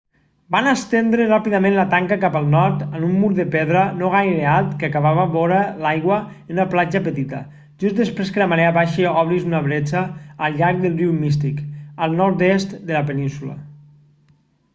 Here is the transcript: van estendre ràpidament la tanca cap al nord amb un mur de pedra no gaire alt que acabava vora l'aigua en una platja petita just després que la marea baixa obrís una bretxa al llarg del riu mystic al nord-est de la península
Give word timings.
van 0.53 0.67
estendre 0.69 1.25
ràpidament 1.31 1.75
la 1.79 1.83
tanca 1.89 2.15
cap 2.21 2.35
al 2.39 2.45
nord 2.53 2.79
amb 2.85 3.05
un 3.07 3.11
mur 3.23 3.29
de 3.39 3.43
pedra 3.55 3.81
no 3.99 4.07
gaire 4.13 4.47
alt 4.53 4.71
que 4.79 4.87
acabava 4.87 5.25
vora 5.35 5.59
l'aigua 5.83 6.17
en 6.39 6.55
una 6.57 6.65
platja 6.71 7.01
petita 7.09 7.41
just 7.85 8.01
després 8.03 8.31
que 8.37 8.41
la 8.43 8.49
marea 8.55 8.73
baixa 8.79 9.11
obrís 9.25 9.47
una 9.51 9.63
bretxa 9.69 10.01
al 10.47 10.61
llarg 10.63 10.83
del 10.87 10.95
riu 11.03 11.11
mystic 11.21 11.61
al 12.07 12.17
nord-est 12.23 12.73
de 12.91 12.97
la 12.99 13.05
península 13.11 13.59